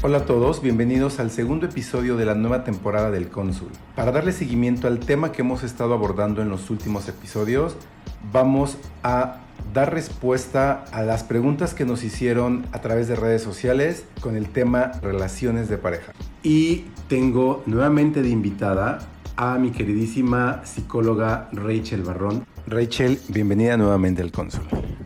[0.00, 3.70] Hola a todos, bienvenidos al segundo episodio de la nueva temporada del Cónsul.
[3.96, 7.74] Para darle seguimiento al tema que hemos estado abordando en los últimos episodios,
[8.32, 9.38] vamos a
[9.74, 14.50] dar respuesta a las preguntas que nos hicieron a través de redes sociales con el
[14.50, 16.12] tema relaciones de pareja.
[16.44, 19.00] Y tengo nuevamente de invitada
[19.36, 22.46] a mi queridísima psicóloga Rachel Barrón.
[22.70, 24.62] Rachel, bienvenida nuevamente al Cónsul.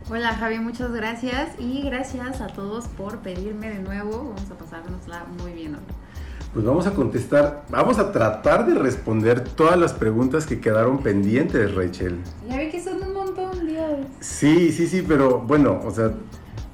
[0.09, 4.33] Hola Javi, muchas gracias y gracias a todos por pedirme de nuevo.
[4.35, 5.81] Vamos a pasárnosla muy bien hoy.
[6.53, 11.73] Pues vamos a contestar, vamos a tratar de responder todas las preguntas que quedaron pendientes,
[11.73, 12.19] Rachel.
[12.47, 14.05] Ya vi que son un montón, Dios.
[14.19, 16.11] Sí, sí, sí, pero bueno, o sea,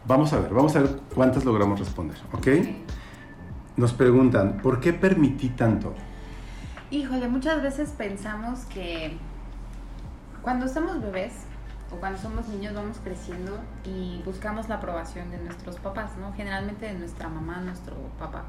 [0.08, 2.48] vamos a ver, vamos a ver cuántas logramos responder, ¿ok?
[3.78, 5.94] Nos preguntan, ¿por qué permití tanto?
[6.92, 9.16] Híjole, muchas veces pensamos que
[10.42, 11.34] cuando somos bebés
[11.92, 16.34] o cuando somos niños vamos creciendo y buscamos la aprobación de nuestros papás, ¿no?
[16.34, 18.44] Generalmente de nuestra mamá, nuestro papá.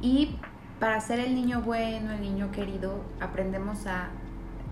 [0.00, 0.38] Y
[0.78, 4.08] para ser el niño bueno, el niño querido, aprendemos a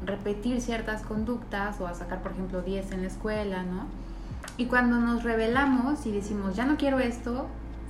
[0.05, 3.87] repetir ciertas conductas o a sacar, por ejemplo, 10 en la escuela, ¿no?
[4.57, 7.49] Y cuando nos revelamos y decimos, ya no quiero esto,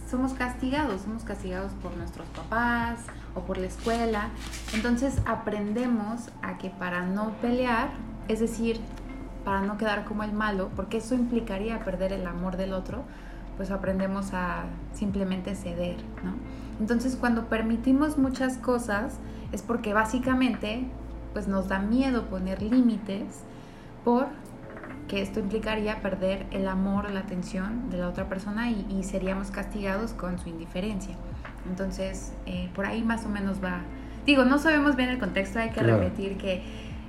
[0.08, 3.00] somos castigados, somos castigados por nuestros papás
[3.34, 4.28] o por la escuela.
[4.72, 7.90] Entonces aprendemos a que para no pelear,
[8.28, 8.80] es decir,
[9.44, 13.02] para no quedar como el malo, porque eso implicaría perder el amor del otro,
[13.56, 16.34] pues aprendemos a simplemente ceder, ¿no?
[16.80, 19.18] Entonces cuando permitimos muchas cosas
[19.52, 20.84] es porque básicamente
[21.32, 23.42] pues nos da miedo poner límites
[24.04, 24.26] por
[25.08, 29.50] que esto implicaría perder el amor, la atención de la otra persona y, y seríamos
[29.50, 31.14] castigados con su indiferencia.
[31.68, 33.80] Entonces, eh, por ahí más o menos va.
[34.26, 35.98] Digo, no sabemos bien el contexto, hay que Claro.
[35.98, 36.62] repetir que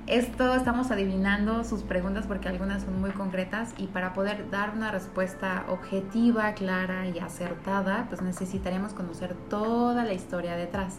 [0.06, 4.92] esto estamos adivinando sus preguntas porque algunas son muy concretas y para poder dar una
[4.92, 10.98] respuesta objetiva, clara y acertada, pues necesitaremos conocer toda la historia detrás.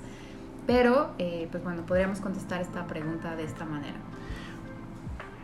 [0.66, 3.98] Pero, eh, pues bueno, podríamos contestar esta pregunta de esta manera.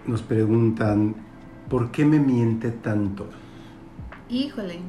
[0.05, 1.15] Nos preguntan,
[1.69, 3.27] ¿por qué me miente tanto?
[4.27, 4.79] Híjole,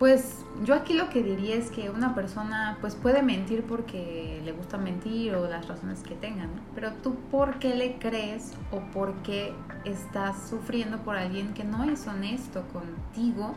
[0.00, 4.52] pues yo aquí lo que diría es que una persona pues puede mentir porque le
[4.52, 6.62] gusta mentir o las razones que tengan, ¿no?
[6.74, 9.52] pero tú por qué le crees o por qué
[9.84, 13.54] estás sufriendo por alguien que no es honesto contigo,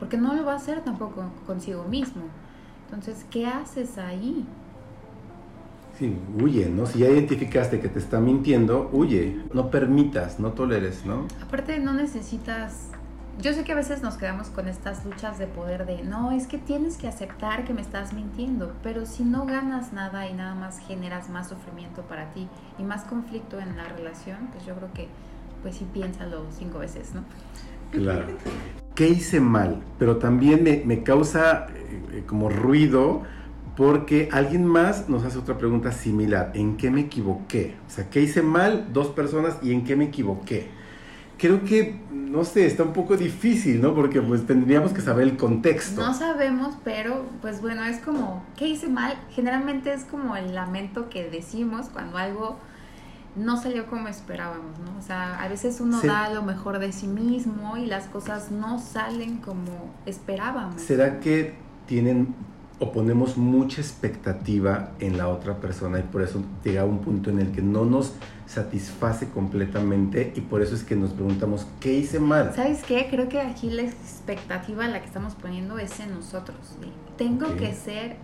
[0.00, 2.22] porque no lo va a hacer tampoco consigo mismo.
[2.86, 4.44] Entonces, ¿qué haces ahí?
[5.98, 6.86] Sí, huye, ¿no?
[6.86, 9.42] Si ya identificaste que te está mintiendo, huye.
[9.52, 11.26] No permitas, no toleres, ¿no?
[11.42, 12.90] Aparte no necesitas,
[13.40, 16.46] yo sé que a veces nos quedamos con estas luchas de poder de, no, es
[16.46, 20.54] que tienes que aceptar que me estás mintiendo, pero si no ganas nada y nada
[20.54, 24.92] más generas más sufrimiento para ti y más conflicto en la relación, pues yo creo
[24.92, 25.08] que,
[25.62, 27.22] pues sí, piénsalo cinco veces, ¿no?
[27.92, 28.26] Claro.
[28.94, 29.82] ¿Qué hice mal?
[29.98, 33.22] Pero también me, me causa eh, como ruido
[33.76, 36.50] porque alguien más nos hace otra pregunta similar.
[36.54, 37.76] ¿En qué me equivoqué?
[37.86, 38.88] O sea, ¿qué hice mal?
[38.92, 40.77] Dos personas y ¿en qué me equivoqué?
[41.38, 43.94] Creo que, no sé, está un poco difícil, ¿no?
[43.94, 46.00] Porque pues tendríamos que saber el contexto.
[46.00, 49.14] No sabemos, pero pues bueno, es como, ¿qué hice mal?
[49.30, 52.58] Generalmente es como el lamento que decimos cuando algo
[53.36, 54.98] no salió como esperábamos, ¿no?
[54.98, 56.08] O sea, a veces uno Sí.
[56.08, 60.80] da lo mejor de sí mismo y las cosas no salen como esperábamos.
[60.82, 61.54] ¿Será que
[61.86, 62.34] tienen
[62.80, 67.40] o ponemos mucha expectativa en la otra persona y por eso llega un punto en
[67.40, 68.14] el que no nos
[68.46, 72.52] satisface completamente y por eso es que nos preguntamos qué hice mal?
[72.54, 73.08] ¿Sabes qué?
[73.10, 76.56] Creo que aquí la expectativa la que estamos poniendo es en nosotros.
[76.80, 76.90] ¿sí?
[77.16, 78.16] Tengo que ser,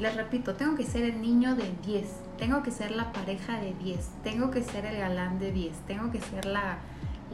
[0.00, 2.06] les repito, tengo que ser el niño de 10,
[2.38, 6.10] tengo que ser la pareja de 10, tengo que ser el galán de 10, tengo
[6.10, 6.78] que ser la,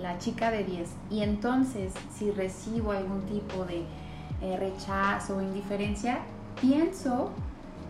[0.00, 0.91] la chica de 10.
[1.11, 3.85] Y entonces, si recibo algún tipo de
[4.43, 6.21] eh, rechazo o indiferencia,
[6.60, 7.31] pienso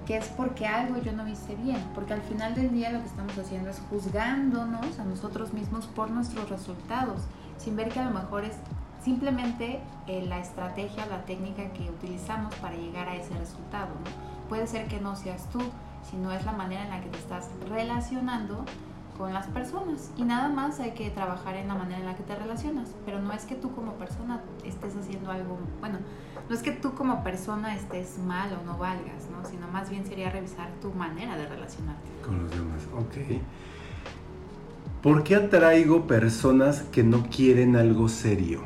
[0.06, 3.06] que es porque algo yo no hice bien, porque al final del día lo que
[3.06, 7.22] estamos haciendo es juzgándonos a nosotros mismos por nuestros resultados,
[7.58, 8.56] sin ver que a lo mejor es
[9.02, 13.88] simplemente eh, la estrategia, la técnica que utilizamos para llegar a ese resultado.
[13.88, 14.48] ¿no?
[14.48, 15.60] Puede ser que no seas tú,
[16.10, 18.64] sino es la manera en la que te estás relacionando
[19.16, 20.10] con las personas.
[20.16, 23.20] Y nada más hay que trabajar en la manera en la que te relacionas, pero
[23.20, 25.98] no es que tú como persona estés haciendo algo, bueno,
[26.48, 29.48] no es que tú como persona estés mal o no valgas, ¿no?
[29.48, 32.08] sino más bien sería revisar tu manera de relacionarte.
[32.24, 33.40] Con los demás, ok.
[35.02, 38.62] ¿Por qué atraigo personas que no quieren algo serio?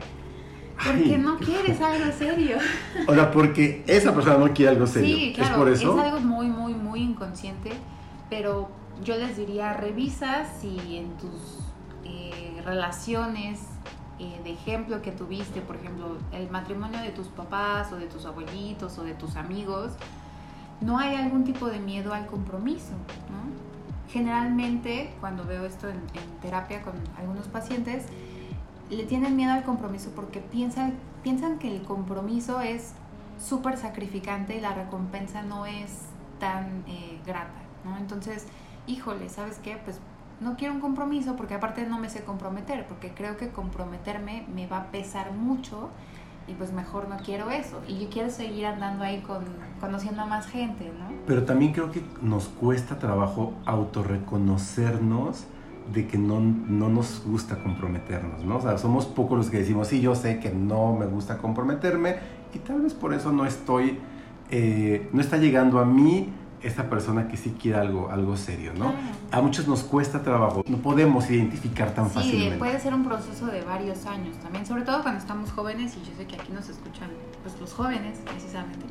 [0.85, 2.59] Porque no quieres algo serio.
[3.07, 5.17] O sea, porque esa persona no quiere algo serio.
[5.17, 5.99] Sí, claro, ¿Es por eso?
[5.99, 7.73] es algo muy, muy, muy inconsciente,
[8.29, 8.69] pero
[9.05, 11.61] yo les diría, revisa si en tus
[12.05, 13.61] eh, relaciones
[14.19, 18.25] eh, de ejemplo que tuviste, por ejemplo, el matrimonio de tus papás o de tus
[18.25, 19.93] abuelitos o de tus amigos,
[20.81, 22.93] no hay algún tipo de miedo al compromiso.
[24.09, 26.01] Generalmente, cuando veo esto en,
[26.41, 28.07] terapia con algunos pacientes,
[28.89, 32.93] le tienen miedo al compromiso porque piensan, piensan que el compromiso es
[33.39, 36.03] súper sacrificante y la recompensa no es
[36.39, 37.61] tan eh, grata.
[37.99, 38.47] Entonces,
[38.87, 39.79] híjole, ¿sabes qué?
[39.85, 40.01] Pues
[40.41, 44.67] no quiero un compromiso porque aparte no me sé comprometer, porque creo que comprometerme me
[44.67, 45.91] va a pesar mucho
[46.49, 47.81] y pues mejor no quiero eso.
[47.89, 49.45] Y yo quiero seguir andando ahí con,
[49.81, 51.07] conociendo a más gente, ¿no?
[51.27, 55.47] Pero también creo que nos cuesta trabajo autorreconocernos
[55.93, 58.57] de que no, no nos gusta comprometernos, ¿no?
[58.57, 62.17] O sea, somos pocos los que decimos, sí, yo sé que no me gusta comprometerme
[62.53, 63.99] y tal vez por eso no estoy,
[64.51, 66.33] eh, no está llegando a mí
[66.67, 68.93] esta persona que sí quiere algo, algo serio, ¿no?
[68.93, 68.97] Claro.
[69.33, 72.59] A muchos nos cuesta trabajo, no podemos identificar tan Sí, fácilmente.
[72.59, 76.15] puede ser un proceso de varios años también, sobre todo cuando estamos jóvenes y yo
[76.17, 77.11] sé que aquí nos escuchan
[77.43, 78.85] pues los jóvenes precisamente,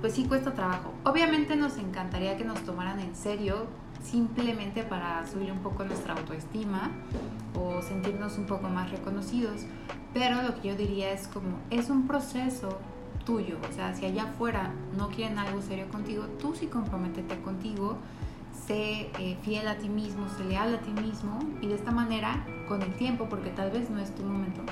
[0.00, 0.92] pues sí cuesta trabajo.
[1.04, 3.66] Obviamente nos encantaría que nos tomaran en serio
[4.02, 6.90] simplemente para subir un poco nuestra autoestima
[7.58, 9.62] o sentirnos un poco más reconocidos,
[10.14, 12.78] pero lo que yo diría es como es un proceso
[13.26, 17.98] tuyo, o sea, si allá afuera no quieren algo serio contigo, tú sí comprométete contigo,
[18.66, 22.46] sé eh, fiel a ti mismo, sé leal a ti mismo y de esta manera,
[22.66, 24.62] con el tiempo, porque tal vez no es tu momento,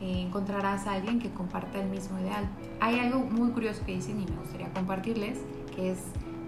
[0.00, 2.48] eh, encontrarás a alguien que comparta el mismo ideal.
[2.80, 5.38] Hay algo muy curioso que dicen y me gustaría compartirles,
[5.74, 5.98] que es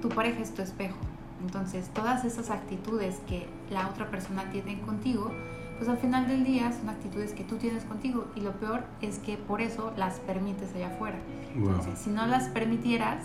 [0.00, 0.96] tu pareja es tu espejo.
[1.42, 5.32] Entonces, todas esas actitudes que la otra persona tiene contigo,
[5.78, 9.18] pues al final del día son actitudes que tú tienes contigo y lo peor es
[9.18, 11.18] que por eso las permites allá afuera.
[11.56, 11.68] Wow.
[11.70, 13.24] Entonces, si no las permitieras,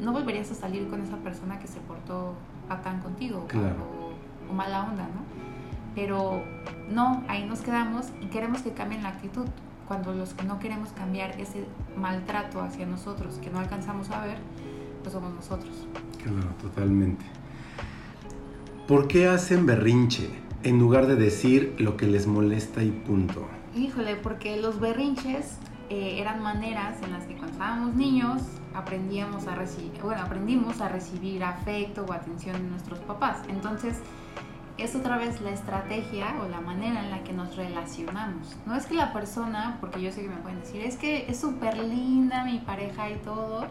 [0.00, 2.34] no volverías a salir con esa persona que se portó
[2.68, 3.76] patán contigo o- Claro.
[4.48, 5.22] o, o mala onda, ¿no?
[5.94, 6.42] Pero
[6.90, 9.46] no, ahí nos quedamos y queremos que cambien la actitud.
[9.88, 11.64] Cuando los que no queremos cambiar ese
[11.96, 14.36] maltrato hacia nosotros, que no alcanzamos a ver,
[15.02, 15.86] pues somos nosotros.
[16.22, 17.24] Claro, totalmente.
[18.88, 20.28] ¿Por qué hacen berrinche
[20.66, 23.46] en lugar de decir lo que les molesta y punto?
[23.76, 25.58] Híjole, porque los berrinches
[25.90, 28.42] eh, eran maneras en las que cuando estábamos niños
[28.74, 33.38] aprendíamos a recibir, bueno, aprendimos a recibir afecto o atención de nuestros papás.
[33.48, 34.00] Entonces,
[34.76, 38.56] es otra vez la estrategia o la manera en la que nos relacionamos.
[38.66, 41.38] No es que la persona, porque yo sé que me pueden decir, es que es
[41.38, 43.68] súper linda mi pareja y todo,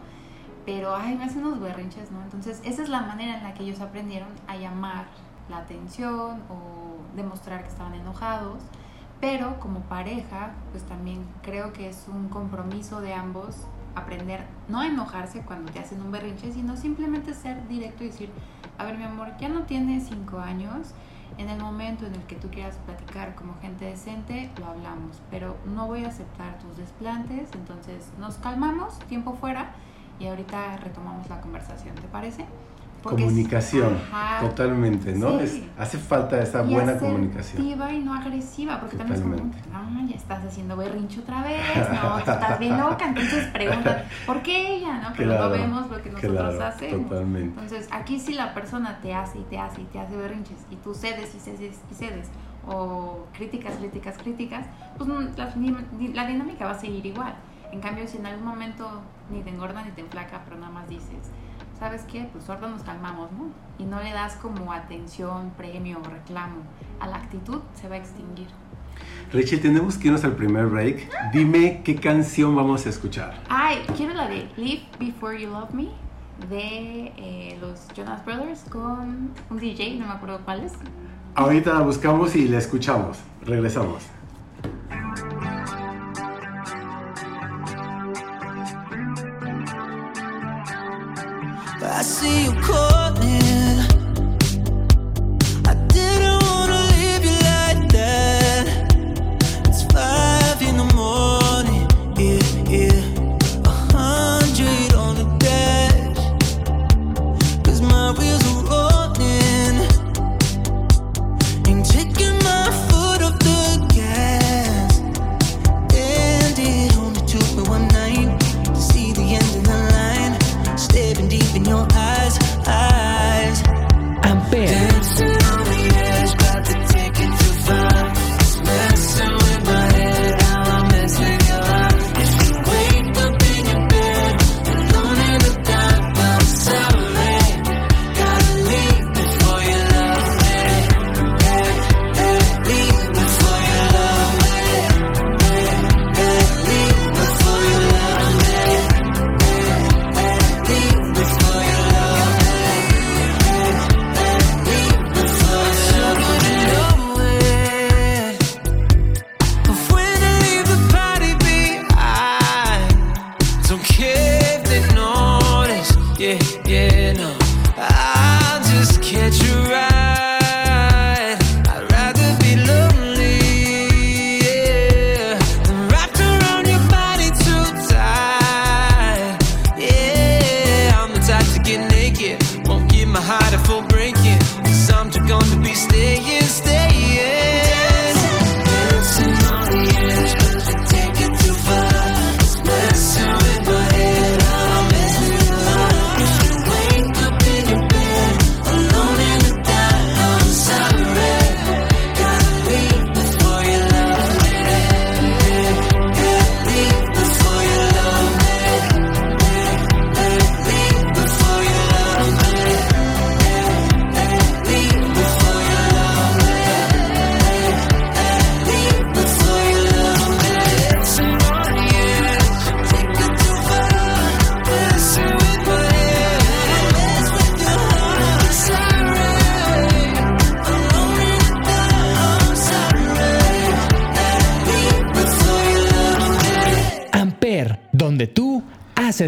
[0.66, 2.24] pero ay, me hacen unos berrinches, ¿no?
[2.24, 5.08] Entonces, esa es la manera en la que ellos aprendieron a llamar
[5.50, 6.85] la atención o
[7.16, 8.64] demostrar que estaban enojados.
[9.22, 13.66] Pero como pareja, pues también creo que es un compromiso de ambos
[13.96, 18.30] aprender no a enojarse cuando te hacen un berrinche, sino simplemente ser directo y decir,
[18.78, 20.94] a ver mi amor, ya no tienes cinco años,
[21.38, 25.58] en el momento en el que tú quieras platicar como gente decente, lo hablamos, pero
[25.66, 29.72] no voy a aceptar tus desplantes, entonces nos calmamos, tiempo fuera,
[30.20, 32.46] y ahorita retomamos la conversación, ¿te parece?
[33.06, 34.42] Porque es- Comunicación, Ajá.
[34.42, 35.38] totalmente, ¿no?
[35.38, 35.44] Sí.
[35.44, 37.64] Es, hace falta esa y buena comunicación.
[37.64, 39.70] y no agresiva, porque también es como, Totalmente.
[39.76, 41.62] ah, ya estás haciendo berrinche otra vez,
[42.04, 45.02] no, estás bien loca, entonces preguntan, ¿por qué ella?
[45.04, 45.10] ¿no?
[45.16, 47.08] Pero Claro, no vemos lo que nosotros claro, hacemos.
[47.10, 47.60] totalmente.
[47.62, 50.76] Entonces, aquí si la persona te hace y te hace y te hace berrinches y
[50.78, 52.28] tú cedes y cedes y cedes,
[52.68, 54.66] o críticas, críticas, críticas,
[54.98, 55.54] pues no, la,
[56.16, 57.36] la dinámica va a seguir igual.
[57.72, 58.90] En cambio, si en algún momento
[59.30, 61.30] ni te engorda ni te enflaca, pero nada más dices,
[61.80, 62.28] ¿sabes qué?
[62.32, 63.50] Pues ahorita nos calmamos, ¿no?
[63.78, 66.58] Y no le das como atención, premio o reclamo
[67.00, 68.48] a la actitud, se va a extinguir.
[69.32, 71.10] Rachel, tenemos que irnos al primer break.
[71.34, 73.34] Dime qué canción vamos a escuchar.
[73.50, 75.88] Ay, quiero la de Live Before You Love Me
[76.50, 80.74] de eh, los Jonas Brothers con un DJ, no me acuerdo cuál es.
[81.34, 83.18] Ahorita la buscamos y la escuchamos.
[83.44, 84.04] Regresamos.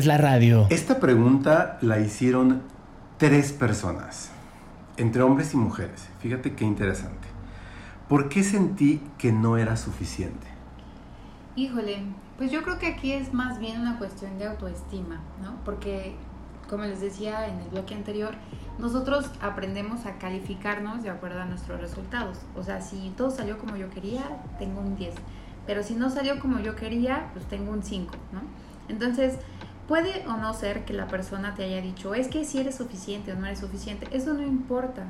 [0.07, 0.67] La radio.
[0.69, 2.61] Esta pregunta la hicieron
[3.17, 4.31] tres personas,
[4.95, 6.07] entre hombres y mujeres.
[6.21, 7.27] Fíjate qué interesante.
[8.07, 10.47] ¿Por qué sentí que no era suficiente?
[11.57, 12.03] Híjole,
[12.37, 15.55] pues yo creo que aquí es más bien una cuestión de autoestima, ¿no?
[15.65, 16.15] Porque,
[16.69, 18.35] como les decía en el bloque anterior,
[18.79, 22.37] nosotros aprendemos a calificarnos de acuerdo a nuestros resultados.
[22.55, 24.23] O sea, si todo salió como yo quería,
[24.57, 25.15] tengo un 10.
[25.65, 28.41] Pero si no salió como yo quería, pues tengo un 5, ¿no?
[28.87, 29.37] Entonces,
[29.87, 33.31] puede o no ser que la persona te haya dicho, es que si eres suficiente
[33.31, 34.07] o no eres suficiente.
[34.11, 35.05] Eso no importa,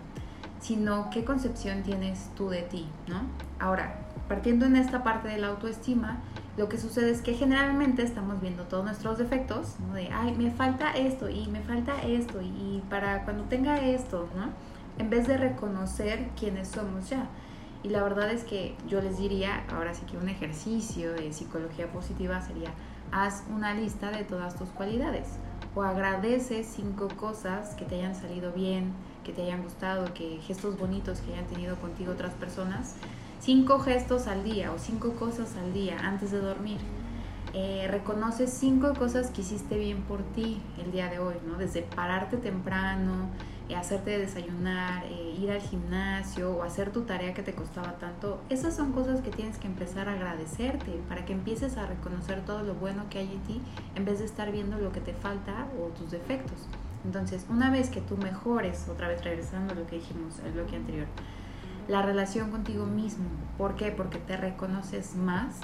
[0.60, 3.22] sino qué concepción tienes tú de ti, ¿no?
[3.60, 6.19] Ahora, partiendo en esta parte de la autoestima,
[6.57, 9.75] lo que sucede es que generalmente estamos viendo todos nuestros defectos.
[9.93, 14.50] De, ay, me falta esto y me falta esto y para cuando tenga esto, ¿no?
[14.98, 17.27] En vez de reconocer quiénes somos ya.
[17.84, 21.91] Y la verdad es que yo les diría, ahora sí que un ejercicio de psicología
[21.91, 22.72] positiva sería,
[23.12, 25.28] haz una lista de todas tus cualidades
[25.76, 30.78] o agradece cinco cosas que te hayan salido bien, que te hayan gustado, que gestos
[30.78, 32.96] bonitos que hayan tenido contigo otras personas
[33.40, 36.80] cinco gestos al día o cinco cosas al día antes de dormir.
[37.54, 41.58] Eh, reconoces cinco cosas que hiciste bien por ti el día de hoy, ¿no?
[41.58, 43.30] Desde pararte temprano,
[43.75, 48.41] hacerte desayunar, eh, ir al gimnasio o hacer tu tarea que te costaba tanto.
[48.50, 52.63] Esas son cosas que tienes que empezar a agradecerte para que empieces a reconocer todo
[52.63, 53.62] lo bueno que hay en ti
[53.95, 56.67] en vez de estar viendo lo que te falta o tus defectos.
[57.05, 60.75] Entonces, una vez que tú mejores, otra vez regresando a lo que dijimos el bloque
[60.75, 61.07] anterior,
[61.88, 63.25] la relación contigo mismo.
[63.57, 63.91] ¿Por qué?
[63.91, 65.59] Porque te reconoces más.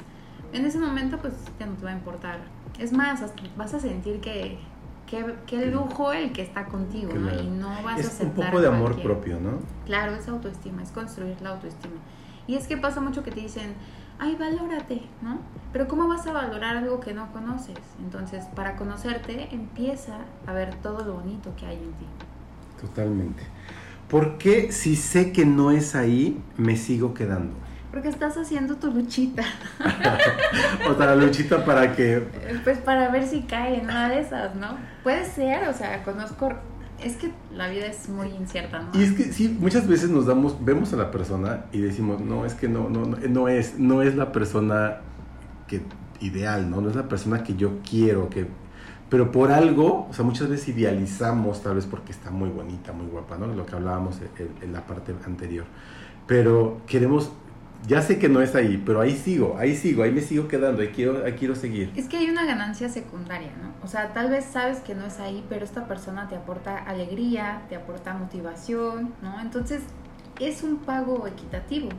[0.54, 2.40] En ese momento pues ya no te va a importar.
[2.80, 3.22] Es más,
[3.58, 4.60] vas a sentir que,
[5.06, 7.34] que, lujo el que está contigo, ¿no?
[7.40, 8.28] Y no vas a aceptar.
[8.28, 9.60] un poco de amor propio, ¿no?
[9.86, 11.96] Claro, es autoestima, es construir la autoestima.
[12.48, 13.74] Y es que pasa mucho que te dicen,
[14.20, 15.40] ay, valórate, ¿no?
[15.72, 17.78] Pero ¿cómo vas a valorar algo que no conoces?
[18.00, 22.06] Entonces, para conocerte, empieza a ver todo lo bonito que hay en ti.
[22.82, 23.44] Totalmente.
[24.10, 27.63] ¿Por qué si sé que no es ahí, me sigo quedando?
[27.94, 29.44] Porque estás haciendo tu luchita.
[30.90, 32.28] o sea, la luchita para que...
[32.64, 34.78] Pues para ver si cae en una de esas, ¿no?
[35.04, 36.52] Puede ser, o sea, conozco...
[37.00, 39.00] Es que la vida es muy incierta, ¿no?
[39.00, 42.46] Y es que sí, muchas veces nos damos, vemos a la persona y decimos, no,
[42.46, 45.02] es que no, no, no, no es, no es la persona
[45.68, 45.82] que
[46.22, 46.82] ideal, ¿no?
[46.82, 48.48] No es la persona que yo quiero, que
[49.14, 53.06] pero por algo, o sea, muchas veces idealizamos, tal vez porque está muy bonita, muy
[53.06, 53.46] guapa, ¿no?
[53.46, 54.20] Lo que hablábamos
[54.60, 55.66] en, la parte anterior.
[56.26, 57.32] Pero queremos,
[57.88, 60.82] ya sé que no es ahí, pero ahí sigo, ahí sigo, ahí me sigo quedando,
[60.82, 61.92] ahí quiero, ahí quiero seguir.
[61.96, 63.74] Es que hay una ganancia secundaria, ¿no?
[63.84, 67.64] O sea, tal vez sabes que no es ahí, pero esta persona te aporta alegría,
[67.68, 69.40] te aporta motivación, ¿no?
[69.42, 69.82] Entonces,
[70.40, 71.90] es un pago equitativo,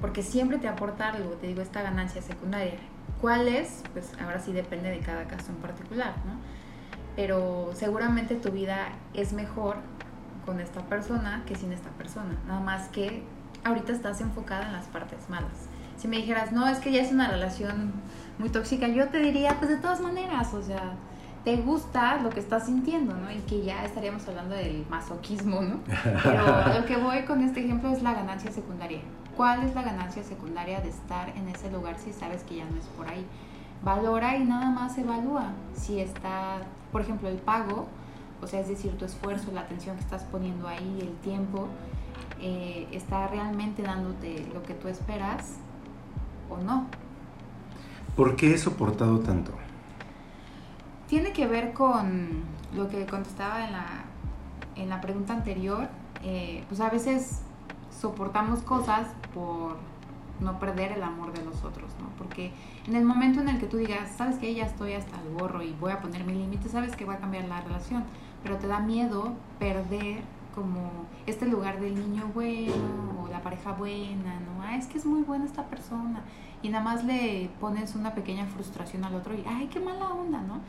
[0.00, 2.74] porque siempre te aporta algo, te digo, esta ganancia secundaria.
[3.20, 3.82] ¿Cuál es?
[3.94, 6.38] Pues ahora sí depende de cada caso en particular, ¿no?
[7.16, 9.76] Pero seguramente tu vida es mejor
[10.44, 12.38] con esta persona que sin esta persona.
[12.46, 13.22] Nada más que
[13.66, 15.68] ahorita estás enfocada en las partes malas.
[15.96, 17.92] Si me dijeras, no, es que ya es una relación
[18.38, 20.92] muy tóxica, yo te diría, pues de todas maneras, o sea,
[21.44, 23.30] te gusta lo que estás sintiendo, ¿no?
[23.30, 25.80] Y que ya estaríamos hablando del masoquismo, ¿no?
[26.22, 29.00] Pero lo que voy con este ejemplo es la ganancia secundaria.
[29.36, 32.76] ¿Cuál es la ganancia secundaria de estar en ese lugar si sabes que ya no
[32.76, 33.24] es por ahí?
[33.82, 36.58] Valora y nada más evalúa si está,
[36.90, 37.86] por ejemplo, el pago,
[38.42, 41.68] o sea, es decir, tu esfuerzo, la atención que estás poniendo ahí, el tiempo,
[42.40, 45.56] eh, está realmente dándote lo que tú esperas
[46.50, 46.86] o no.
[48.16, 49.52] ¿Por qué he soportado tanto?
[51.06, 52.42] Tiene que ver con
[52.74, 53.86] lo que contestaba en la,
[54.74, 55.88] en la pregunta anterior.
[56.22, 57.42] Eh, pues a veces
[57.90, 59.76] soportamos cosas por
[60.40, 62.08] no perder el amor de los otros, ¿no?
[62.18, 62.52] Porque
[62.86, 65.62] en el momento en el que tú digas, sabes que ya estoy hasta el gorro
[65.62, 68.04] y voy a poner mi límite, sabes que va a cambiar la relación,
[68.42, 70.22] pero te da miedo perder
[70.56, 74.62] como este lugar del niño bueno o la pareja buena, ¿no?
[74.62, 76.22] Ah, es que es muy buena esta persona
[76.62, 80.40] y nada más le pones una pequeña frustración al otro y, ay, qué mala onda,
[80.40, 80.60] ¿no?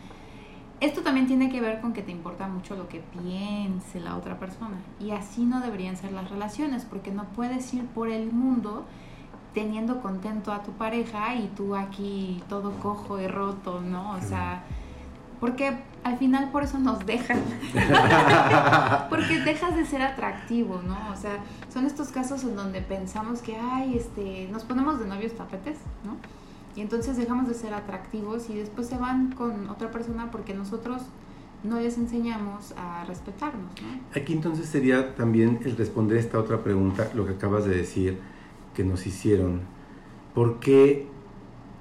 [0.79, 4.37] Esto también tiene que ver con que te importa mucho lo que piense la otra
[4.37, 4.77] persona.
[4.99, 8.85] Y así no deberían ser las relaciones, porque no puedes ir por el mundo
[9.55, 14.11] teniendo contento a tu pareja y tú aquí todo cojo y roto, ¿no?
[14.11, 14.63] O sea,
[15.39, 17.39] porque al final por eso nos dejan.
[19.09, 21.11] porque dejas de ser atractivo, ¿no?
[21.11, 21.39] O sea,
[21.71, 26.17] son estos casos en donde pensamos que, ay, este, nos ponemos de novios tapetes, ¿no?
[26.75, 31.01] Y entonces dejamos de ser atractivos y después se van con otra persona porque nosotros
[31.63, 33.71] no les enseñamos a respetarnos.
[34.15, 38.19] Aquí entonces sería también el responder esta otra pregunta, lo que acabas de decir,
[38.75, 39.61] que nos hicieron.
[40.35, 41.07] ¿Por qué,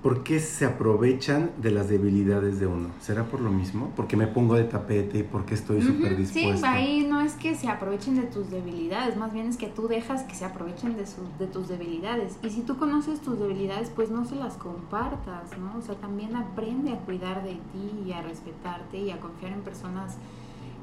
[0.07, 2.91] ¿Por qué se aprovechan de las debilidades de uno?
[3.01, 3.91] ¿Será por lo mismo?
[3.97, 6.65] ¿Porque me pongo de tapete y porque estoy Ujú, súper Sí, dispuesto?
[6.65, 10.23] ahí no es que se aprovechen de tus debilidades, más bien es que tú dejas
[10.23, 11.05] que se aprovechen de,
[11.41, 12.37] de tus debilidades.
[12.45, 15.77] Y si tú conoces tus debilidades, pues no se las compartas, ¿no?
[15.77, 19.63] O sea, también aprende a cuidar de ti y a respetarte y a confiar en
[19.63, 20.19] personas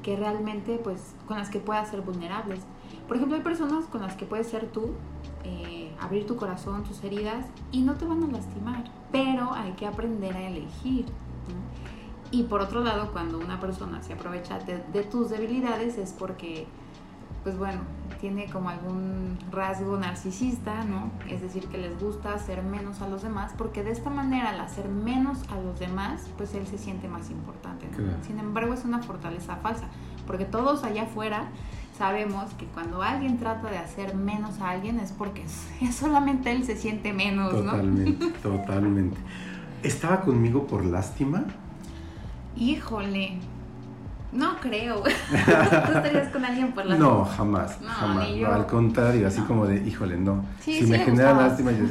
[0.02, 2.60] que realmente, pues, con las que puedas ser vulnerables.
[3.06, 4.92] Por ejemplo, hay personas con las que puedes ser tú,
[5.44, 8.84] eh, abrir tu corazón, tus heridas, y no te van a lastimar.
[9.12, 11.04] Pero hay que aprender a elegir.
[11.04, 11.84] ¿no?
[12.30, 16.66] Y por otro lado, cuando una persona se aprovecha de, de tus debilidades es porque,
[17.44, 17.82] pues bueno,
[18.20, 21.10] tiene como algún rasgo narcisista, ¿no?
[21.28, 24.60] Es decir, que les gusta hacer menos a los demás, porque de esta manera, al
[24.60, 27.86] hacer menos a los demás, pues él se siente más importante.
[27.90, 27.96] ¿no?
[27.98, 28.16] Claro.
[28.22, 29.88] Sin embargo, es una fortaleza falsa,
[30.26, 31.48] porque todos allá afuera
[31.96, 35.44] sabemos que cuando alguien trata de hacer menos a alguien es porque
[35.92, 37.60] solamente él se siente menos, ¿no?
[37.72, 39.16] Totalmente, totalmente.
[39.82, 41.44] ¿Estaba conmigo por lástima?
[42.56, 43.38] Híjole,
[44.32, 45.02] no creo.
[45.02, 48.28] ¿Tú estarías con alguien por la No, jamás, No, jamás.
[48.28, 48.54] ni No, yo.
[48.54, 49.46] al contrario, así No.
[49.48, 50.44] como de, híjole, no.
[50.60, 51.48] Sí, si sí me genera gustabas.
[51.50, 51.84] lástima, yo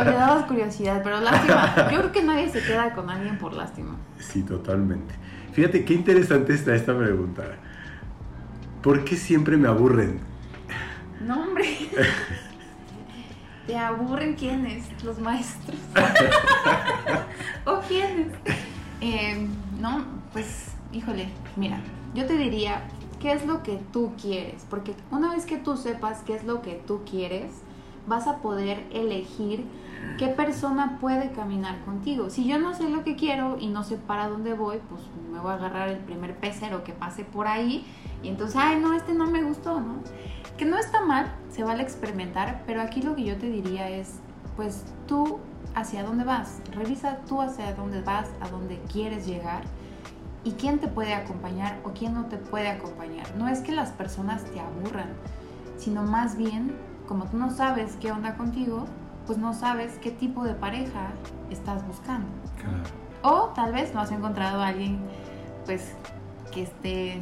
[0.00, 1.74] O le dabas curiosidad, pero lástima.
[1.90, 3.96] Yo creo que nadie se queda con alguien por lástima.
[4.18, 5.14] Sí, totalmente.
[5.52, 7.42] Fíjate qué interesante está esta pregunta.
[8.82, 10.20] ¿Por qué siempre me aburren?
[11.20, 11.76] No, hombre.
[13.66, 14.86] ¿Te aburren quiénes?
[15.04, 15.78] Los maestros.
[17.66, 18.28] ¿O quiénes?
[19.02, 19.46] Eh,
[19.78, 21.80] no, pues, híjole, mira,
[22.14, 22.88] yo te diría,
[23.20, 24.66] ¿qué es lo que tú quieres?
[24.70, 27.52] Porque una vez que tú sepas qué es lo que tú quieres,
[28.10, 29.64] vas a poder elegir
[30.18, 32.28] qué persona puede caminar contigo.
[32.28, 35.38] Si yo no sé lo que quiero y no sé para dónde voy, pues me
[35.38, 37.86] voy a agarrar el primer pecero que pase por ahí
[38.22, 40.00] y entonces, ay, no, este no me gustó, ¿no?
[40.58, 44.18] Que no está mal, se vale experimentar, pero aquí lo que yo te diría es,
[44.56, 45.38] pues tú
[45.76, 49.62] hacia dónde vas, revisa tú hacia dónde vas, a dónde quieres llegar
[50.42, 53.26] y quién te puede acompañar o quién no te puede acompañar.
[53.36, 55.10] No es que las personas te aburran,
[55.78, 56.74] sino más bien,
[57.10, 58.86] como tú no sabes qué onda contigo,
[59.26, 61.08] pues no sabes qué tipo de pareja
[61.50, 62.28] estás buscando.
[63.22, 65.00] O tal vez no has encontrado a alguien,
[65.66, 65.90] pues,
[66.52, 67.18] que esté...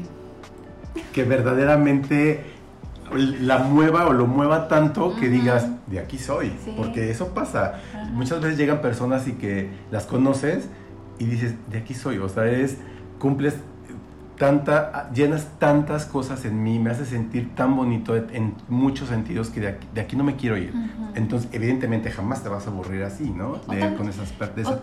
[1.14, 2.44] Que verdaderamente
[3.40, 6.53] la mueva o lo mueva tanto que digas, de aquí soy.
[6.62, 6.74] Sí.
[6.77, 7.81] Porque eso pasa.
[8.12, 10.68] Muchas veces llegan personas y que las conoces
[11.18, 12.18] y dices, de aquí soy.
[12.18, 12.77] O sea, es,
[13.18, 13.55] cumples
[14.38, 19.61] tanta, llenas tantas cosas en mí, me hace sentir tan bonito en muchos sentidos que
[19.61, 20.72] de aquí, de aquí no me quiero ir.
[21.14, 23.55] Entonces, evidentemente jamás te vas a aburrir así, ¿no?
[23.68, 24.33] De- tal- con, o- esas-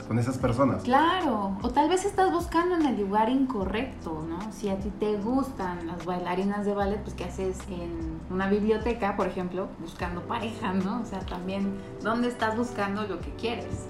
[0.07, 0.83] con esas personas.
[0.83, 4.39] Claro, o tal vez estás buscando en el lugar incorrecto, ¿no?
[4.51, 9.15] Si a ti te gustan las bailarinas de ballet, pues ¿qué haces en una biblioteca,
[9.15, 11.01] por ejemplo, buscando pareja, ¿no?
[11.01, 13.87] O sea, también, ¿dónde estás buscando lo que quieres?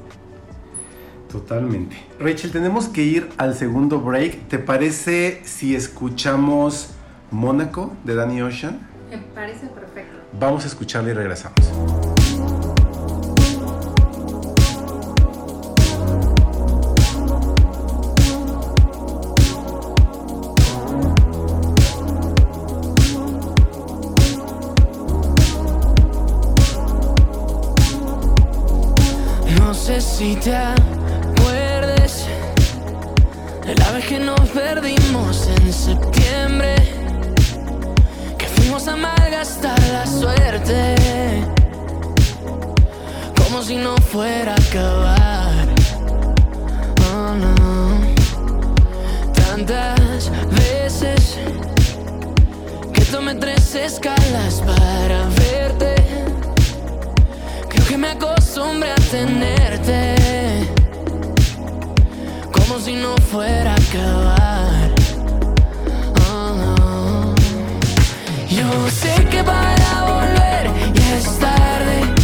[1.36, 1.98] Totalmente.
[2.17, 4.48] Rachel, tenemos que ir al segundo break.
[4.48, 6.91] ¿Te parece si escuchamos
[7.30, 8.88] Mónaco de Danny Ocean?
[9.10, 10.15] Me parece perfecto.
[10.39, 11.60] Vamos a escucharla y regresamos.
[29.60, 29.74] No
[39.46, 40.96] a malgastar la suerte,
[43.38, 45.68] como si no fuera a acabar.
[47.14, 48.00] Oh no,
[49.34, 51.38] tantas veces
[52.94, 55.96] que tomé tres escalas para verte.
[57.70, 60.16] Creo que me acostumbré a tenerte
[62.52, 64.45] Como si no fuera a acabar
[71.26, 72.14] es tarde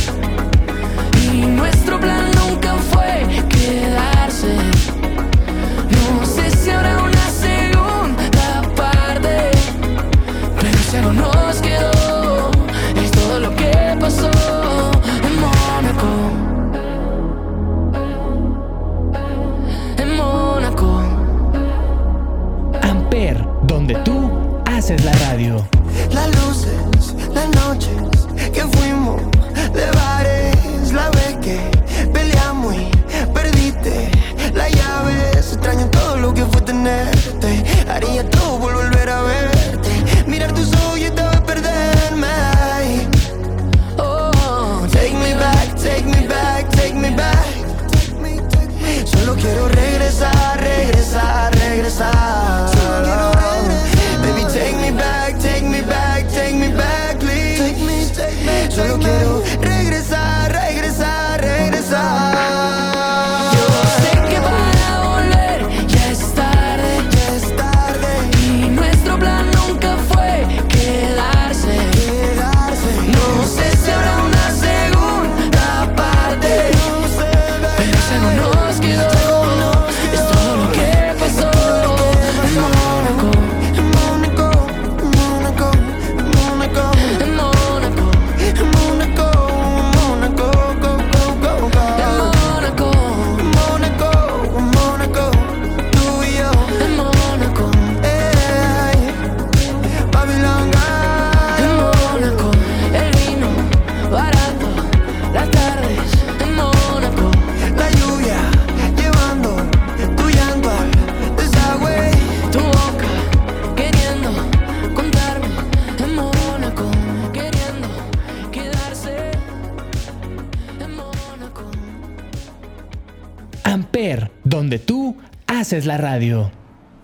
[125.92, 126.50] la radio.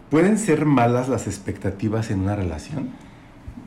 [0.10, 2.90] ¿Pueden ser malas las expectativas en una relación?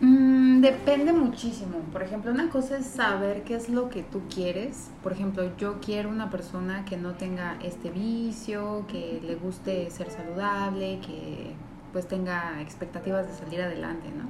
[0.00, 1.76] Mm, depende muchísimo.
[1.92, 4.90] Por ejemplo, una cosa es saber qué es lo que tú quieres.
[5.02, 10.10] Por ejemplo, yo quiero una persona que no tenga este vicio, que le guste ser
[10.10, 11.52] saludable, que
[11.92, 14.24] pues tenga expectativas de salir adelante, ¿no?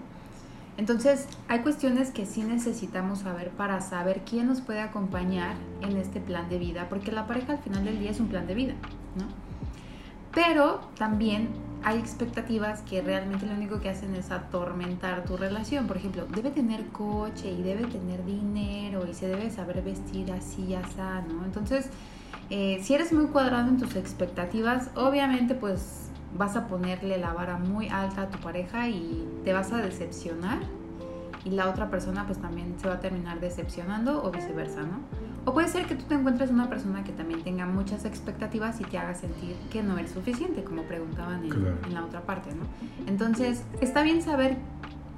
[0.76, 6.20] Entonces, hay cuestiones que sí necesitamos saber para saber quién nos puede acompañar en este
[6.20, 8.74] plan de vida, porque la pareja al final del día es un plan de vida,
[9.14, 9.50] ¿no?
[10.33, 11.49] Pero también
[11.83, 15.87] hay expectativas que realmente lo único que hacen es atormentar tu relación.
[15.87, 20.64] Por ejemplo, debe tener coche y debe tener dinero y se debe saber vestir así
[20.64, 21.45] y así, ¿no?
[21.45, 21.88] Entonces,
[22.51, 27.57] eh, si eres muy cuadrado en tus expectativas, obviamente pues vas a ponerle la vara
[27.57, 30.59] muy alta a tu pareja y te vas a decepcionar
[31.45, 35.01] y la otra persona pues también se va a terminar decepcionando o viceversa, ¿no?
[35.51, 38.85] O puede ser que tú te encuentres una persona que también tenga muchas expectativas y
[38.85, 41.77] te haga sentir que no eres suficiente, como preguntaban en, Claro.
[41.85, 42.63] en la otra parte, ¿no?
[43.11, 44.59] Entonces, está bien saber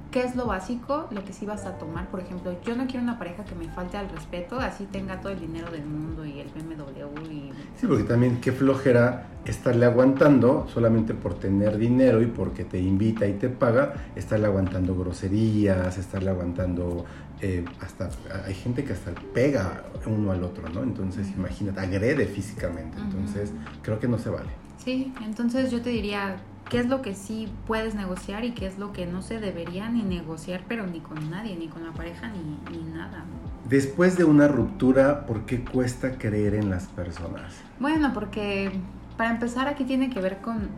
[0.09, 2.07] qué es lo básico, lo que sí vas a tomar.
[2.07, 5.31] Por ejemplo, yo no quiero una pareja que me falte al respeto, así tenga todo
[5.33, 7.51] el dinero del mundo y el BMW y...
[7.75, 13.27] Sí, porque también qué flojera estarle aguantando solamente por tener dinero y porque te invita
[13.27, 17.05] y te paga, estarle aguantando groserías, estarle aguantando
[17.43, 18.09] eh, hasta
[18.45, 20.81] hay gente que hasta pega uno al otro, ¿no?
[20.81, 22.97] Entonces, imagínate, agrede físicamente.
[22.97, 23.51] Entonces,
[23.81, 24.49] creo que no se vale.
[24.77, 26.37] Sí, entonces yo te diría,
[26.69, 29.89] ¿qué es lo que sí puedes negociar y qué es lo que no se debería
[29.89, 33.25] ni negociar, pero ni con nadie, ni con la pareja, ni, ni nada?
[33.67, 37.53] Después de una ruptura, ¿por qué cuesta creer en las personas?
[37.77, 38.71] Bueno, porque
[39.17, 40.69] para empezar aquí tiene que ver con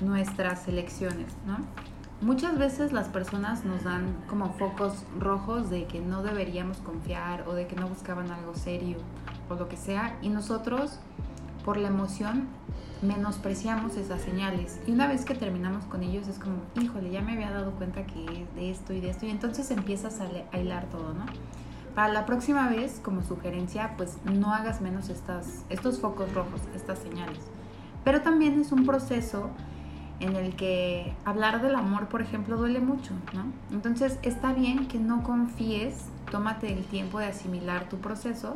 [0.00, 1.58] nuestras elecciones, ¿no?
[2.24, 7.52] Muchas veces las personas nos dan como focos rojos de que no deberíamos confiar o
[7.52, 8.96] de que no buscaban algo serio
[9.50, 11.00] o lo que sea y nosotros
[11.66, 12.48] por la emoción
[13.02, 17.34] menospreciamos esas señales y una vez que terminamos con ellos es como, híjole, ya me
[17.34, 20.58] había dado cuenta que es de esto y de esto y entonces empiezas a, a
[20.58, 21.26] hilar todo, ¿no?
[21.94, 27.00] Para la próxima vez, como sugerencia, pues no hagas menos estas, estos focos rojos, estas
[27.00, 27.50] señales.
[28.02, 29.50] Pero también es un proceso
[30.20, 33.44] en el que hablar del amor, por ejemplo, duele mucho, ¿no?
[33.74, 38.54] Entonces está bien que no confíes, tómate el tiempo de asimilar tu proceso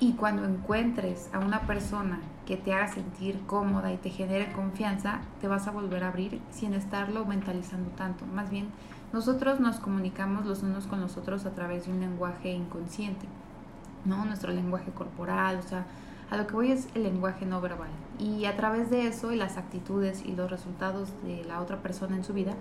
[0.00, 5.20] y cuando encuentres a una persona que te haga sentir cómoda y te genere confianza,
[5.40, 8.24] te vas a volver a abrir sin estarlo mentalizando tanto.
[8.26, 8.68] Más bien,
[9.12, 13.26] nosotros nos comunicamos los unos con los otros a través de un lenguaje inconsciente,
[14.04, 14.24] ¿no?
[14.24, 15.86] Nuestro lenguaje corporal, o sea,
[16.30, 17.90] a lo que voy es el lenguaje no verbal.
[18.18, 22.16] Y a través de eso y las actitudes y los resultados de la otra persona
[22.16, 22.54] en su vida,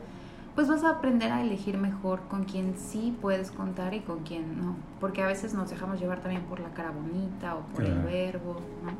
[0.55, 4.59] pues vas a aprender a elegir mejor con quién sí puedes contar y con quién
[4.59, 4.75] no.
[4.99, 8.55] Porque a veces nos dejamos llevar también por la cara bonita o por el verbo,
[8.83, 8.91] ¿no?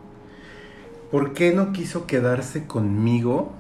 [1.10, 3.54] ¿Por qué no quiso quedarse conmigo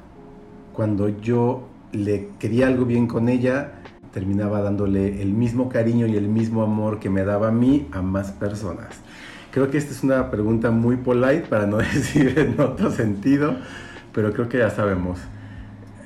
[0.73, 3.81] cuando yo le quería algo bien con ella?
[4.11, 8.01] Terminaba dándole el mismo cariño y el mismo amor que me daba a mí a
[8.01, 8.89] más personas.
[9.51, 13.55] Creo que esta es una pregunta muy polite para no decir en otro sentido,
[14.13, 15.19] pero creo que ya sabemos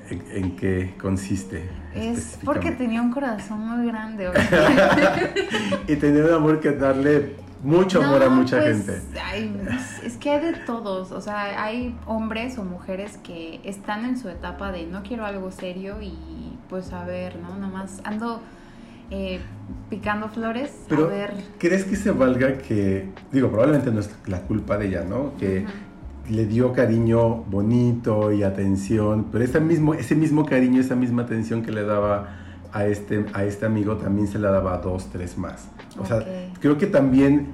[0.10, 1.70] en, en qué consiste.
[1.96, 4.30] Es porque tenía un corazón muy grande.
[5.88, 9.02] y tener un amor que darle mucho amor a mucha pues, gente.
[9.24, 14.06] ay, es- es que hay de todos, o sea, hay hombres o mujeres que están
[14.06, 17.58] en su etapa de no quiero algo serio y pues a ver, ¿no?
[17.58, 18.42] Nomás ando
[19.12, 19.40] eh,
[19.90, 21.34] picando flores, Pero, a ver.
[21.60, 25.34] ¿crees que se valga que, digo, probablemente no es la culpa de ella, ¿no?
[25.38, 25.66] Que
[26.30, 31.62] le dio cariño bonito y atención, pero ese mismo, ese mismo cariño, esa misma atención
[31.62, 32.38] que le daba
[32.72, 35.68] a este, a este amigo también se la daba a dos, tres más.
[36.00, 36.24] O sea,
[36.62, 37.50] creo que también,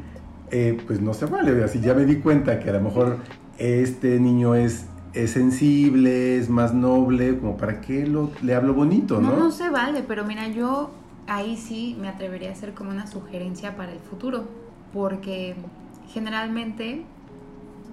[0.52, 3.18] eh, pues no se vale, así ya me di cuenta que a lo mejor
[3.58, 9.20] este niño es, es sensible, es más noble, como para qué lo, le hablo bonito,
[9.20, 9.32] ¿no?
[9.32, 10.92] No, no se vale, pero mira, yo
[11.28, 14.46] ahí sí me atrevería a hacer como una sugerencia para el futuro,
[14.94, 15.56] porque
[16.10, 17.06] generalmente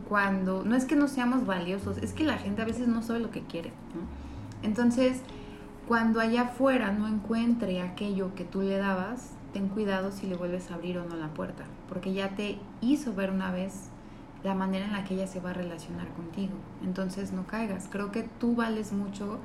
[0.08, 3.20] cuando, no es que no seamos valiosos, es que la gente a veces no sabe
[3.20, 3.72] lo que quiere.
[4.62, 5.20] Entonces,
[5.88, 10.70] cuando allá afuera no encuentre aquello que tú le dabas, ten cuidado si le vuelves
[10.70, 13.88] a abrir o no la puerta, porque ya te hizo ver una vez
[14.42, 16.54] la manera en la que ella se va a relacionar contigo.
[16.84, 19.38] Entonces no caigas, creo que tú vales mucho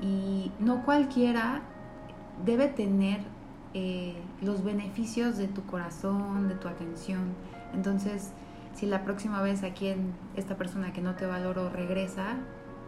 [0.00, 1.62] y no cualquiera
[2.44, 3.20] debe tener
[3.74, 7.20] eh, los beneficios de tu corazón, de tu atención.
[7.74, 8.32] Entonces,
[8.74, 12.36] si la próxima vez a quien esta persona que no te valoró regresa,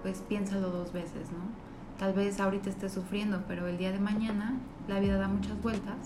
[0.03, 1.71] pues piénsalo dos veces, ¿no?
[1.99, 4.55] Tal vez ahorita estés sufriendo, pero el día de mañana
[4.89, 5.97] la vida da muchas vueltas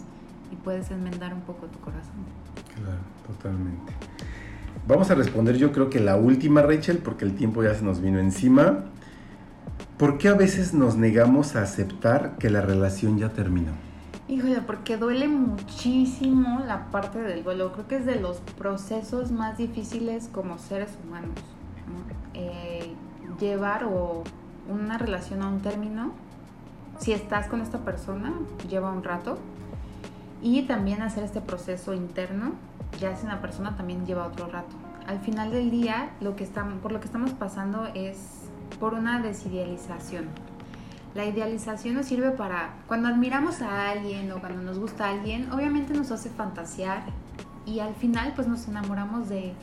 [0.50, 2.24] y puedes enmendar un poco tu corazón.
[2.74, 3.92] Claro, totalmente.
[4.88, 8.00] Vamos a responder yo creo que la última, Rachel, porque el tiempo ya se nos
[8.00, 8.84] vino encima.
[9.98, 13.70] ¿Por qué a veces nos negamos a aceptar que la relación ya terminó?
[14.26, 17.72] Híjole, porque duele muchísimo la parte del duelo.
[17.72, 21.38] Creo que es de los procesos más difíciles como seres humanos.
[21.86, 22.12] ¿no?
[22.34, 22.92] Eh,
[23.38, 24.24] llevar o
[24.68, 26.10] una relación a un término,
[26.98, 28.32] si estás con esta persona,
[28.68, 29.38] lleva un rato.
[30.42, 32.54] Y también hacer este proceso interno,
[32.98, 34.74] ya si una persona también lleva otro rato.
[35.06, 38.44] Al final del día, lo que estamos, por lo que estamos pasando es
[38.80, 40.28] por una desidealización.
[41.14, 45.94] La idealización nos sirve para cuando admiramos a alguien o cuando nos gusta alguien, obviamente
[45.94, 47.04] nos hace fantasear
[47.66, 49.54] y al final pues nos enamoramos de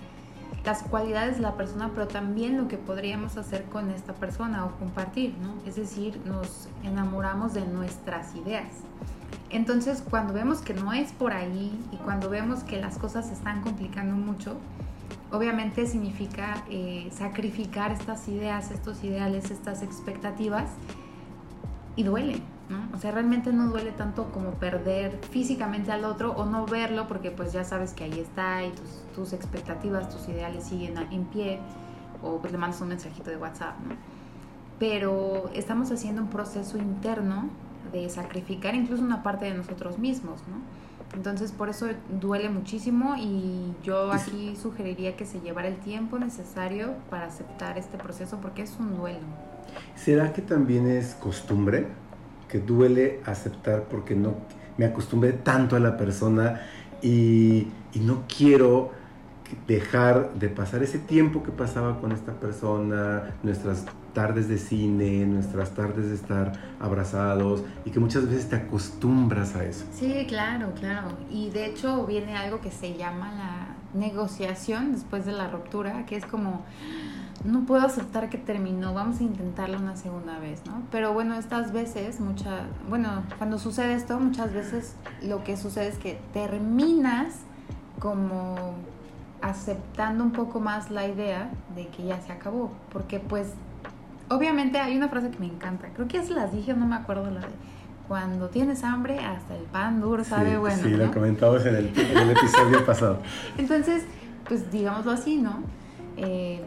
[0.64, 4.72] las cualidades de la persona, pero también lo que podríamos hacer con esta persona o
[4.78, 5.56] compartir, ¿no?
[5.68, 8.70] Es decir, nos enamoramos de nuestras ideas.
[9.50, 13.34] Entonces, cuando vemos que no es por ahí y cuando vemos que las cosas se
[13.34, 14.58] están complicando mucho,
[15.32, 20.70] obviamente significa eh, sacrificar estas ideas, estos ideales, estas expectativas
[21.96, 22.96] y duele, ¿no?
[22.96, 27.32] O sea, realmente no duele tanto como perder físicamente al otro o no verlo porque
[27.32, 28.74] pues ya sabes que ahí está y
[29.16, 31.60] tus, expectativas, tus ideales siguen en pie
[32.22, 33.96] o pues le mandas un mensajito de WhatsApp, ¿no?
[34.80, 37.50] Pero estamos haciendo un proceso interno
[37.92, 40.81] de sacrificar incluso una parte de nosotros mismos, ¿no?
[41.14, 41.88] Entonces por eso
[42.22, 47.98] duele muchísimo y yo aquí sugeriría que se llevara el tiempo necesario para aceptar este
[47.98, 49.20] proceso porque es un duelo.
[49.96, 51.88] ¿Será que también es costumbre?
[52.48, 54.36] Que duele aceptar porque no
[54.78, 56.62] me acostumbré tanto a la persona
[57.02, 58.92] y, y no quiero
[59.68, 65.72] dejar de pasar ese tiempo que pasaba con esta persona, nuestras tardes de cine, nuestras
[65.72, 69.86] tardes de estar abrazados y que muchas veces te acostumbras a eso.
[69.94, 71.10] Sí, claro, claro.
[71.30, 76.16] Y de hecho viene algo que se llama la negociación después de la ruptura, que
[76.16, 76.64] es como,
[77.44, 80.84] no puedo aceptar que terminó, vamos a intentarlo una segunda vez, ¿no?
[80.92, 85.98] Pero bueno, estas veces, muchas, bueno, cuando sucede esto, muchas veces lo que sucede es
[85.98, 87.36] que terminas
[88.00, 88.76] como
[89.42, 93.54] aceptando un poco más la idea de que ya se acabó, porque pues
[94.30, 96.96] obviamente hay una frase que me encanta, creo que ya se las dije, no me
[96.96, 97.72] acuerdo la de
[98.08, 100.84] cuando tienes hambre hasta el pan duro sabe sí, bueno.
[100.84, 100.98] sí, ¿no?
[100.98, 103.20] lo comentamos en el, en el episodio pasado.
[103.58, 104.04] Entonces,
[104.50, 105.64] pues digámoslo así, ¿no?
[106.18, 106.62] Eh,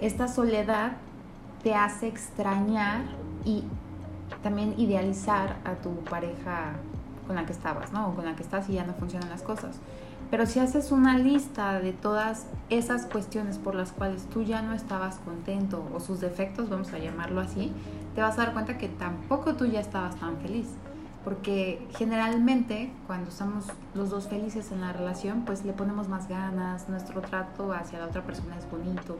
[0.00, 0.92] esta soledad
[1.62, 3.02] te hace extrañar
[3.44, 3.64] y
[4.42, 6.72] también idealizar a tu pareja
[7.26, 8.08] con la que estabas, ¿no?
[8.08, 9.80] O con la que estás y ya no funcionan las cosas.
[10.30, 14.74] Pero si haces una lista de todas esas cuestiones por las cuales tú ya no
[14.74, 17.72] estabas contento o sus defectos, vamos a llamarlo así,
[18.14, 20.66] te vas a dar cuenta que tampoco tú ya estabas tan feliz.
[21.24, 26.88] Porque generalmente cuando estamos los dos felices en la relación, pues le ponemos más ganas,
[26.88, 29.18] nuestro trato hacia la otra persona es bonito.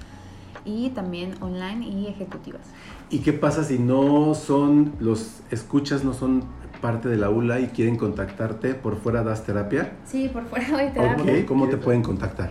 [0.66, 2.60] y también online y ejecutivas.
[3.08, 6.44] ¿Y qué pasa si no son, los escuchas no son
[6.82, 9.94] parte de la ULA y quieren contactarte por fuera das terapia?
[10.04, 11.38] Sí, por fuera de terapia.
[11.38, 12.50] Ok, ¿cómo te pueden contactar?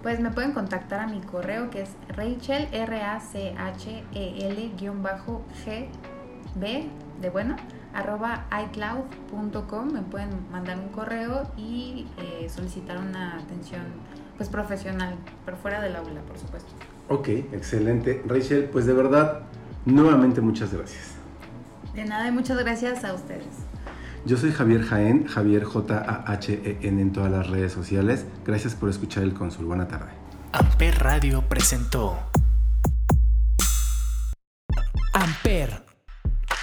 [0.00, 6.88] Pues me pueden contactar a mi correo que es Rachel, R-A-C-H-E-L, guion bajo, G-B,
[7.20, 7.56] de bueno,
[7.94, 9.92] arroba iCloud.com.
[9.92, 13.82] Me pueden mandar un correo y eh, solicitar una atención
[14.36, 16.70] pues profesional, pero fuera del aula, por supuesto.
[17.08, 18.22] Ok, excelente.
[18.26, 19.42] Rachel, pues de verdad,
[19.84, 21.14] nuevamente muchas gracias.
[21.94, 23.46] De nada y muchas gracias a ustedes.
[24.26, 28.26] Yo soy Javier Jaén, Javier J-A-H-E-N en todas las redes sociales.
[28.44, 29.66] Gracias por escuchar el Cónsul.
[29.66, 30.10] Buena tarde.
[30.52, 32.18] Amper Radio presentó
[35.12, 35.85] Amper,